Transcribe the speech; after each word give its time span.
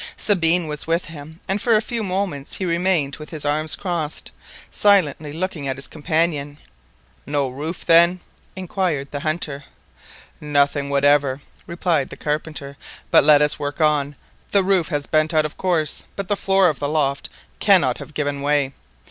Sabine 0.17 0.65
was 0.65 0.87
with 0.87 1.05
him, 1.05 1.41
and 1.47 1.61
for 1.61 1.75
a 1.75 1.79
few 1.79 2.01
moments 2.01 2.55
he 2.55 2.65
remained 2.65 3.17
with 3.17 3.29
his 3.29 3.45
arms 3.45 3.75
crossed, 3.75 4.31
silently 4.71 5.31
looking 5.31 5.67
at 5.67 5.75
his 5.75 5.87
companion. 5.87 6.57
"No 7.27 7.47
roof 7.49 7.85
then?" 7.85 8.19
inquired 8.55 9.11
the 9.11 9.19
hunter. 9.19 9.63
"Nothing 10.39 10.89
whatever," 10.89 11.39
replied 11.67 12.09
the 12.09 12.17
carpenter, 12.17 12.77
"but 13.11 13.23
let 13.23 13.43
us 13.43 13.59
work 13.59 13.79
on, 13.79 14.15
the 14.49 14.63
roof 14.63 14.87
has 14.87 15.05
bent 15.05 15.33
of 15.35 15.55
course, 15.55 16.03
but 16.15 16.27
the 16.27 16.35
floor 16.35 16.67
of 16.67 16.79
the 16.79 16.89
loft 16.89 17.29
cannot 17.59 17.99
have 17.99 18.15
given 18.15 18.41
way. 18.41 18.73